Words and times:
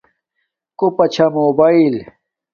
کوپا 0.79 1.05
چھا 1.13 1.25
موباݵل 1.33 1.95